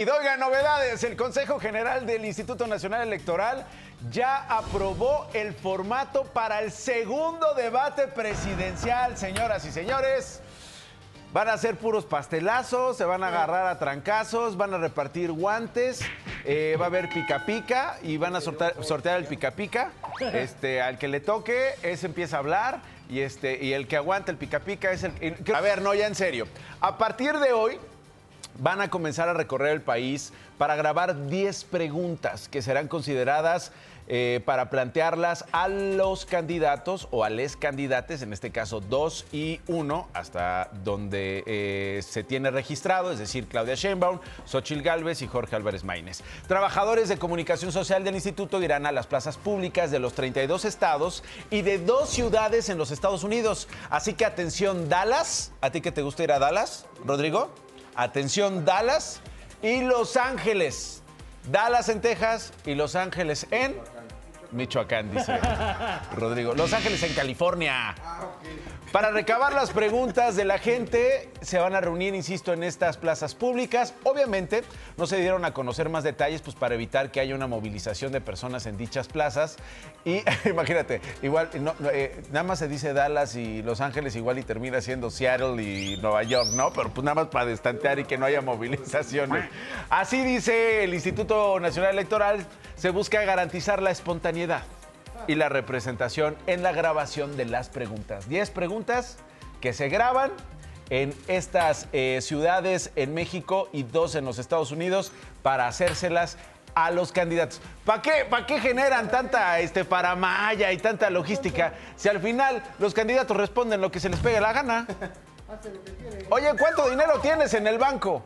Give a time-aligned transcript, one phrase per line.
[0.00, 1.04] Y oigan, novedades.
[1.04, 3.66] El Consejo General del Instituto Nacional Electoral
[4.10, 10.40] ya aprobó el formato para el segundo debate presidencial, señoras y señores.
[11.34, 16.00] Van a ser puros pastelazos, se van a agarrar a trancazos, van a repartir guantes,
[16.46, 19.90] eh, va a haber pica pica y van a sortear, el pica pica.
[20.32, 22.80] Este, al que le toque, ese empieza a hablar
[23.10, 25.36] y, este, y el que aguanta el pica pica es el...
[25.54, 26.48] A ver, no, ya en serio.
[26.80, 27.78] A partir de hoy,
[28.58, 33.72] van a comenzar a recorrer el país para grabar 10 preguntas que serán consideradas
[34.12, 39.60] eh, para plantearlas a los candidatos o a les candidates, en este caso 2 y
[39.68, 45.54] 1, hasta donde eh, se tiene registrado, es decir, Claudia Sheinbaum, Xochil Gálvez y Jorge
[45.54, 46.24] Álvarez Maínez.
[46.48, 51.22] Trabajadores de comunicación social del instituto irán a las plazas públicas de los 32 estados
[51.48, 53.68] y de dos ciudades en los Estados Unidos.
[53.90, 57.50] Así que atención, Dallas, ¿a ti que te gusta ir a Dallas, Rodrigo?
[57.94, 59.20] Atención, Dallas
[59.62, 61.02] y Los Ángeles.
[61.50, 63.76] Dallas en Texas y Los Ángeles en
[64.52, 65.38] Michoacán, dice
[66.16, 66.54] Rodrigo.
[66.54, 67.94] Los Ángeles en California.
[68.92, 73.36] Para recabar las preguntas de la gente, se van a reunir, insisto, en estas plazas
[73.36, 73.94] públicas.
[74.02, 74.64] Obviamente,
[74.96, 78.20] no se dieron a conocer más detalles, pues para evitar que haya una movilización de
[78.20, 79.58] personas en dichas plazas.
[80.04, 81.50] Y imagínate, igual,
[81.92, 85.96] eh, nada más se dice Dallas y Los Ángeles, igual y termina siendo Seattle y
[85.98, 86.72] Nueva York, ¿no?
[86.72, 89.44] Pero pues nada más para destantear y que no haya movilizaciones.
[89.88, 92.44] Así dice el Instituto Nacional Electoral,
[92.80, 94.62] se busca garantizar la espontaneidad
[95.26, 98.26] y la representación en la grabación de las preguntas.
[98.30, 99.18] 10 preguntas
[99.60, 100.30] que se graban
[100.88, 106.38] en estas eh, ciudades en México y dos en los Estados Unidos para hacérselas
[106.74, 107.60] a los candidatos.
[107.84, 112.94] ¿Para qué, ¿Para qué generan tanta este, paramaya y tanta logística si al final los
[112.94, 114.86] candidatos responden lo que se les pegue la gana?
[116.30, 118.22] Oye, ¿cuánto dinero tienes en el banco?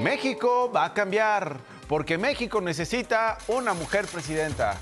[0.00, 1.58] México va a cambiar
[1.92, 4.78] porque México necesita una mujer presidenta.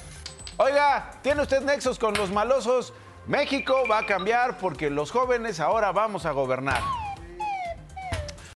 [0.58, 2.92] Oiga, ¿tiene usted nexos con los malosos?
[3.26, 6.80] México va a cambiar porque los jóvenes ahora vamos a gobernar.